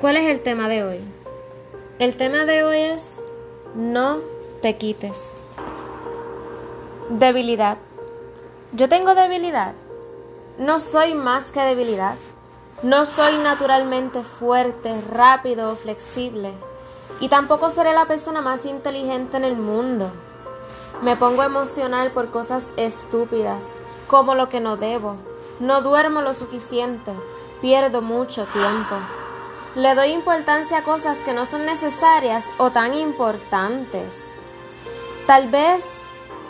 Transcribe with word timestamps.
¿Cuál 0.00 0.16
es 0.16 0.30
el 0.30 0.42
tema 0.42 0.68
de 0.68 0.84
hoy? 0.84 1.00
El 1.98 2.16
tema 2.16 2.44
de 2.44 2.62
hoy 2.62 2.78
es 2.78 3.28
no 3.74 4.18
te 4.62 4.76
quites. 4.76 5.42
Debilidad. 7.10 7.78
Yo 8.70 8.88
tengo 8.88 9.16
debilidad. 9.16 9.74
No 10.56 10.78
soy 10.78 11.14
más 11.14 11.50
que 11.50 11.62
debilidad. 11.62 12.14
No 12.84 13.06
soy 13.06 13.38
naturalmente 13.38 14.22
fuerte, 14.22 14.94
rápido 15.10 15.72
o 15.72 15.74
flexible. 15.74 16.52
Y 17.18 17.28
tampoco 17.28 17.72
seré 17.72 17.92
la 17.92 18.06
persona 18.06 18.40
más 18.40 18.66
inteligente 18.66 19.36
en 19.36 19.42
el 19.42 19.56
mundo. 19.56 20.12
Me 21.02 21.16
pongo 21.16 21.42
emocional 21.42 22.12
por 22.12 22.30
cosas 22.30 22.62
estúpidas, 22.76 23.64
como 24.06 24.36
lo 24.36 24.48
que 24.48 24.60
no 24.60 24.76
debo. 24.76 25.16
No 25.58 25.82
duermo 25.82 26.22
lo 26.22 26.34
suficiente. 26.34 27.10
Pierdo 27.60 28.00
mucho 28.00 28.44
tiempo. 28.44 28.94
Le 29.78 29.94
doy 29.94 30.10
importancia 30.10 30.78
a 30.78 30.82
cosas 30.82 31.18
que 31.18 31.32
no 31.32 31.46
son 31.46 31.64
necesarias 31.64 32.46
o 32.56 32.72
tan 32.72 32.94
importantes. 32.94 34.24
Tal 35.28 35.46
vez 35.50 35.84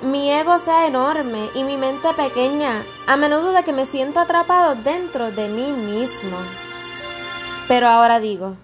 mi 0.01 0.33
ego 0.33 0.59
sea 0.59 0.87
enorme 0.87 1.51
y 1.53 1.63
mi 1.63 1.77
mente 1.77 2.09
pequeña, 2.15 2.83
a 3.07 3.17
menudo 3.19 3.53
de 3.53 3.65
que 3.65 3.75
me 3.75 3.85
siento 3.85 4.19
atrapado 4.19 4.77
dentro 4.77 5.31
de 5.31 5.49
mí 5.49 5.73
mismo. 5.73 6.39
Pero 7.69 7.87
ahora 7.89 8.19
digo, 8.19 8.57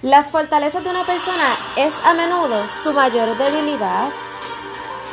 las 0.00 0.30
fortalezas 0.30 0.84
de 0.84 0.90
una 0.90 1.02
persona 1.02 1.48
es 1.76 2.06
a 2.06 2.14
menudo 2.14 2.62
su 2.84 2.92
mayor 2.92 3.36
debilidad, 3.36 4.10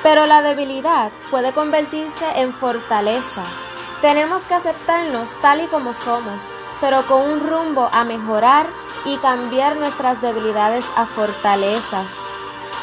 pero 0.03 0.27
la 0.27 0.43
debilidad 0.43 1.09
puede 1.31 1.53
convertirse 1.53 2.25
en 2.35 2.53
fortaleza. 2.53 3.43
Tenemos 4.01 4.43
que 4.43 4.53
aceptarnos 4.53 5.27
tal 5.41 5.63
y 5.63 5.65
como 5.65 5.91
somos 5.91 6.39
pero 6.81 7.05
con 7.05 7.21
un 7.21 7.47
rumbo 7.47 7.89
a 7.91 8.03
mejorar 8.03 8.65
y 9.05 9.17
cambiar 9.17 9.77
nuestras 9.77 10.21
debilidades 10.21 10.85
a 10.95 11.05
fortalezas. 11.05 12.07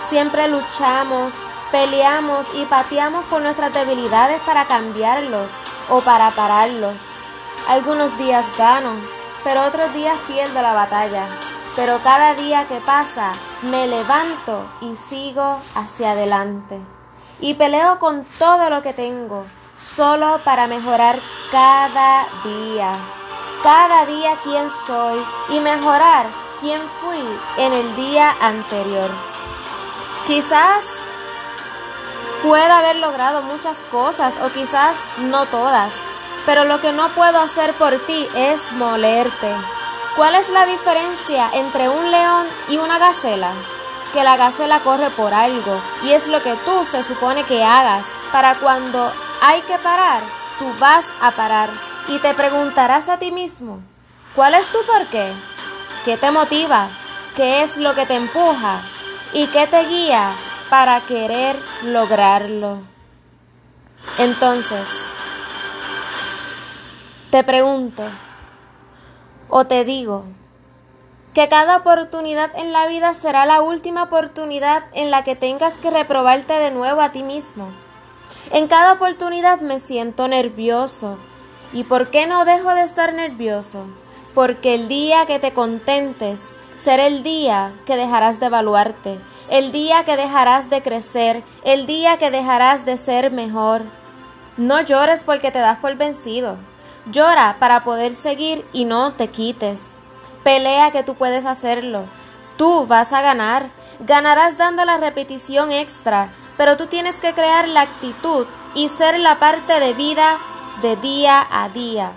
Siempre 0.08 0.48
luchamos, 0.48 1.32
peleamos 1.70 2.46
y 2.54 2.64
pateamos 2.64 3.24
con 3.26 3.42
nuestras 3.42 3.72
debilidades 3.72 4.40
para 4.42 4.64
cambiarlos 4.64 5.48
o 5.90 6.00
para 6.00 6.30
pararlos. 6.30 6.94
Algunos 7.68 8.16
días 8.18 8.44
gano, 8.56 8.92
pero 9.42 9.62
otros 9.62 9.92
días 9.94 10.18
pierdo 10.26 10.62
la 10.62 10.72
batalla. 10.72 11.26
Pero 11.76 11.98
cada 12.04 12.34
día 12.34 12.66
que 12.68 12.80
pasa 12.80 13.32
me 13.62 13.88
levanto 13.88 14.64
y 14.80 14.94
sigo 14.94 15.60
hacia 15.74 16.12
adelante. 16.12 16.78
Y 17.40 17.54
peleo 17.54 17.98
con 17.98 18.24
todo 18.38 18.70
lo 18.70 18.82
que 18.82 18.92
tengo, 18.92 19.44
solo 19.96 20.38
para 20.44 20.68
mejorar 20.68 21.16
cada 21.50 22.24
día 22.44 22.92
cada 23.64 24.04
día 24.04 24.36
quién 24.44 24.70
soy 24.86 25.18
y 25.48 25.58
mejorar 25.60 26.26
quién 26.60 26.78
fui 27.00 27.24
en 27.56 27.72
el 27.72 27.96
día 27.96 28.36
anterior. 28.42 29.10
Quizás 30.26 30.84
pueda 32.42 32.80
haber 32.80 32.96
logrado 32.96 33.40
muchas 33.40 33.78
cosas 33.90 34.34
o 34.44 34.52
quizás 34.52 34.96
no 35.30 35.46
todas, 35.46 35.94
pero 36.44 36.64
lo 36.64 36.78
que 36.82 36.92
no 36.92 37.08
puedo 37.08 37.38
hacer 37.40 37.72
por 37.74 37.98
ti 38.00 38.28
es 38.36 38.60
molerte. 38.72 39.50
¿Cuál 40.14 40.34
es 40.34 40.50
la 40.50 40.66
diferencia 40.66 41.48
entre 41.54 41.88
un 41.88 42.10
león 42.10 42.46
y 42.68 42.76
una 42.76 42.98
gacela? 42.98 43.50
Que 44.12 44.24
la 44.24 44.36
gacela 44.36 44.78
corre 44.80 45.08
por 45.08 45.32
algo 45.32 45.80
y 46.02 46.12
es 46.12 46.26
lo 46.26 46.42
que 46.42 46.54
tú 46.66 46.86
se 46.90 47.02
supone 47.02 47.42
que 47.44 47.64
hagas 47.64 48.04
para 48.30 48.54
cuando 48.56 49.10
hay 49.40 49.62
que 49.62 49.78
parar, 49.78 50.20
tú 50.58 50.70
vas 50.78 51.04
a 51.22 51.30
parar 51.30 51.70
y 52.08 52.18
te 52.18 52.34
preguntarás 52.34 53.08
a 53.08 53.18
ti 53.18 53.30
mismo, 53.30 53.80
¿cuál 54.34 54.54
es 54.54 54.66
tu 54.66 54.78
por 54.84 55.06
qué? 55.06 55.32
¿Qué 56.04 56.16
te 56.16 56.30
motiva? 56.30 56.88
¿Qué 57.36 57.62
es 57.62 57.76
lo 57.76 57.94
que 57.94 58.06
te 58.06 58.14
empuja? 58.14 58.80
¿Y 59.32 59.46
qué 59.48 59.66
te 59.66 59.84
guía 59.86 60.32
para 60.70 61.00
querer 61.00 61.56
lograrlo? 61.84 62.78
Entonces, 64.18 64.88
te 67.30 67.42
pregunto 67.42 68.02
o 69.48 69.66
te 69.66 69.84
digo 69.84 70.24
que 71.32 71.48
cada 71.48 71.78
oportunidad 71.78 72.50
en 72.56 72.72
la 72.72 72.86
vida 72.86 73.12
será 73.14 73.44
la 73.44 73.60
última 73.60 74.04
oportunidad 74.04 74.84
en 74.92 75.10
la 75.10 75.24
que 75.24 75.34
tengas 75.34 75.78
que 75.78 75.90
reprobarte 75.90 76.52
de 76.52 76.70
nuevo 76.70 77.00
a 77.00 77.10
ti 77.10 77.24
mismo. 77.24 77.68
En 78.52 78.68
cada 78.68 78.92
oportunidad 78.92 79.60
me 79.60 79.80
siento 79.80 80.28
nervioso, 80.28 81.18
¿Y 81.74 81.82
por 81.82 82.08
qué 82.08 82.28
no 82.28 82.44
dejo 82.44 82.72
de 82.72 82.84
estar 82.84 83.12
nervioso? 83.12 83.84
Porque 84.32 84.74
el 84.74 84.86
día 84.86 85.26
que 85.26 85.40
te 85.40 85.52
contentes 85.52 86.52
será 86.76 87.06
el 87.08 87.24
día 87.24 87.72
que 87.84 87.96
dejarás 87.96 88.38
de 88.38 88.46
evaluarte, 88.46 89.18
el 89.50 89.72
día 89.72 90.04
que 90.04 90.16
dejarás 90.16 90.70
de 90.70 90.82
crecer, 90.82 91.42
el 91.64 91.86
día 91.86 92.16
que 92.16 92.30
dejarás 92.30 92.86
de 92.86 92.96
ser 92.96 93.32
mejor. 93.32 93.82
No 94.56 94.82
llores 94.82 95.24
porque 95.24 95.50
te 95.50 95.58
das 95.58 95.78
por 95.78 95.96
vencido. 95.96 96.56
Llora 97.10 97.56
para 97.58 97.82
poder 97.82 98.14
seguir 98.14 98.64
y 98.72 98.84
no 98.84 99.12
te 99.14 99.26
quites. 99.26 99.94
Pelea 100.44 100.92
que 100.92 101.02
tú 101.02 101.16
puedes 101.16 101.44
hacerlo. 101.44 102.04
Tú 102.56 102.86
vas 102.86 103.12
a 103.12 103.20
ganar. 103.20 103.68
Ganarás 103.98 104.56
dando 104.56 104.84
la 104.84 104.96
repetición 104.96 105.72
extra, 105.72 106.28
pero 106.56 106.76
tú 106.76 106.86
tienes 106.86 107.18
que 107.18 107.32
crear 107.32 107.66
la 107.66 107.82
actitud 107.82 108.46
y 108.74 108.88
ser 108.88 109.18
la 109.18 109.40
parte 109.40 109.80
de 109.80 109.92
vida 109.92 110.38
de 110.82 110.96
día 110.96 111.46
a 111.50 111.68
día. 111.68 112.12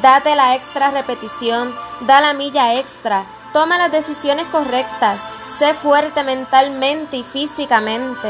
Date 0.00 0.34
la 0.34 0.54
extra 0.54 0.90
repetición, 0.90 1.74
da 2.00 2.20
la 2.20 2.32
milla 2.32 2.74
extra, 2.74 3.24
toma 3.52 3.76
las 3.78 3.92
decisiones 3.92 4.46
correctas, 4.46 5.28
sé 5.58 5.74
fuerte 5.74 6.24
mentalmente 6.24 7.18
y 7.18 7.22
físicamente. 7.22 8.28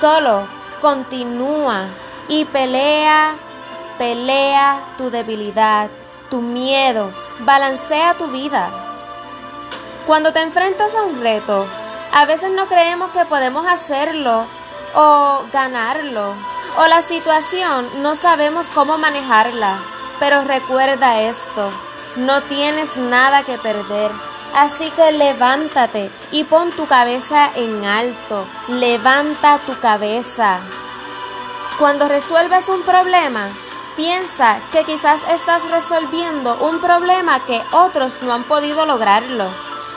Solo 0.00 0.46
continúa 0.80 1.84
y 2.28 2.44
pelea, 2.46 3.34
pelea 3.98 4.80
tu 4.96 5.10
debilidad, 5.10 5.90
tu 6.30 6.40
miedo, 6.40 7.10
balancea 7.40 8.14
tu 8.14 8.28
vida. 8.28 8.70
Cuando 10.06 10.32
te 10.32 10.40
enfrentas 10.40 10.94
a 10.94 11.02
un 11.02 11.20
reto, 11.20 11.66
a 12.14 12.24
veces 12.24 12.50
no 12.52 12.66
creemos 12.66 13.10
que 13.10 13.24
podemos 13.26 13.66
hacerlo 13.66 14.44
o 14.94 15.42
ganarlo 15.52 16.32
o 16.78 16.86
la 16.86 17.02
situación 17.02 17.86
no 18.02 18.14
sabemos 18.14 18.64
cómo 18.72 18.98
manejarla. 18.98 19.78
Pero 20.20 20.44
recuerda 20.44 21.20
esto, 21.20 21.70
no 22.16 22.40
tienes 22.42 22.96
nada 22.96 23.42
que 23.42 23.58
perder. 23.58 24.10
Así 24.54 24.90
que 24.90 25.12
levántate 25.12 26.10
y 26.30 26.44
pon 26.44 26.70
tu 26.70 26.86
cabeza 26.86 27.50
en 27.56 27.84
alto. 27.84 28.46
Levanta 28.68 29.58
tu 29.66 29.78
cabeza. 29.80 30.58
Cuando 31.78 32.08
resuelves 32.08 32.68
un 32.68 32.82
problema, 32.82 33.48
piensa 33.96 34.58
que 34.72 34.84
quizás 34.84 35.20
estás 35.30 35.68
resolviendo 35.70 36.56
un 36.60 36.80
problema 36.80 37.40
que 37.40 37.60
otros 37.72 38.14
no 38.22 38.32
han 38.32 38.44
podido 38.44 38.86
lograrlo. 38.86 39.46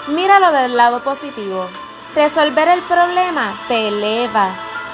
Míralo 0.08 0.52
del 0.52 0.76
lado 0.76 1.02
positivo. 1.04 1.68
Resolver 2.16 2.68
el 2.70 2.82
problema 2.82 3.54
te 3.68 3.88
eleva. 3.88 4.50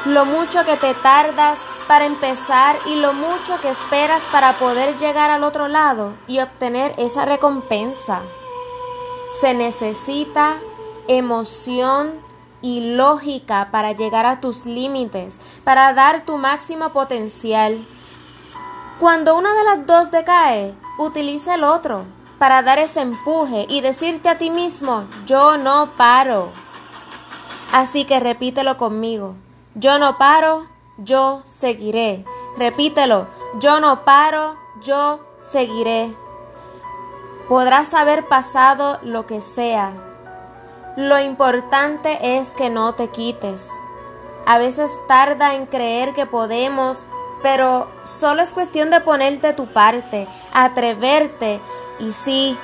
Lo 0.06 0.26
mucho 0.26 0.64
que 0.64 0.76
te 0.78 0.94
tardas 0.94 1.58
para 1.88 2.06
empezar 2.06 2.76
y 2.86 2.96
lo 2.96 3.14
mucho 3.14 3.60
que 3.62 3.70
esperas 3.70 4.22
para 4.32 4.54
poder 4.54 4.98
llegar 4.98 5.30
al 5.30 5.44
otro 5.44 5.68
lado 5.68 6.14
y 6.28 6.40
obtener 6.40 6.94
esa 6.98 7.26
recompensa. 7.26 8.22
Se 9.40 9.54
necesita 9.54 10.58
emoción 11.08 12.12
y 12.62 12.96
lógica 12.96 13.70
para 13.72 13.94
llegar 13.94 14.26
a 14.26 14.42
tus 14.42 14.66
límites, 14.66 15.38
para 15.64 15.94
dar 15.94 16.26
tu 16.26 16.38
máximo 16.38 16.90
potencial. 16.90 17.78
Cuando 19.00 19.38
una 19.38 19.54
de 19.54 19.64
las 19.64 19.86
dos 19.86 20.12
decae, 20.12 20.74
utiliza 20.98 21.56
el 21.56 21.64
otro 21.64 22.04
para 22.40 22.62
dar 22.62 22.80
ese 22.80 23.02
empuje 23.02 23.66
y 23.70 23.82
decirte 23.82 24.30
a 24.30 24.38
ti 24.38 24.50
mismo, 24.50 25.06
yo 25.26 25.58
no 25.58 25.90
paro. 25.98 26.50
Así 27.74 28.06
que 28.06 28.20
repítelo 28.20 28.78
conmigo, 28.78 29.36
yo 29.76 30.00
no 30.00 30.18
paro, 30.18 30.66
yo 30.98 31.42
seguiré. 31.46 32.26
Repítelo, 32.58 33.28
yo 33.60 33.80
no 33.80 34.04
paro, 34.04 34.58
yo 34.82 35.20
seguiré. 35.38 36.14
Podrás 37.48 37.94
haber 37.94 38.28
pasado 38.28 39.00
lo 39.04 39.26
que 39.26 39.42
sea. 39.42 39.92
Lo 40.96 41.20
importante 41.20 42.38
es 42.38 42.54
que 42.54 42.70
no 42.70 42.96
te 42.96 43.10
quites. 43.10 43.70
A 44.46 44.58
veces 44.58 44.92
tarda 45.08 45.54
en 45.54 45.66
creer 45.66 46.14
que 46.14 46.26
podemos, 46.26 47.06
pero 47.44 47.88
solo 48.04 48.42
es 48.42 48.52
cuestión 48.54 48.90
de 48.90 49.02
ponerte 49.02 49.54
tu 49.54 49.68
parte, 49.68 50.28
atreverte 50.54 51.60
y 52.00 52.14
sí, 52.14 52.58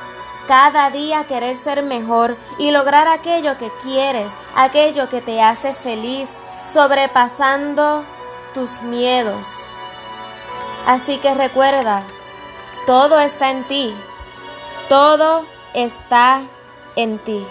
cada 0.47 0.89
día 0.89 1.25
querer 1.25 1.55
ser 1.55 1.83
mejor 1.83 2.35
y 2.57 2.71
lograr 2.71 3.07
aquello 3.07 3.57
que 3.57 3.69
quieres, 3.81 4.33
aquello 4.55 5.09
que 5.09 5.21
te 5.21 5.41
hace 5.41 5.73
feliz, 5.73 6.29
sobrepasando 6.63 8.03
tus 8.53 8.81
miedos. 8.81 9.45
Así 10.85 11.17
que 11.17 11.33
recuerda, 11.33 12.03
todo 12.85 13.19
está 13.19 13.51
en 13.51 13.63
ti, 13.63 13.93
todo 14.89 15.45
está 15.73 16.41
en 16.95 17.17
ti. 17.19 17.45